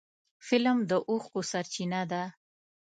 [0.47, 2.23] فلم د اوښکو سرچینه ده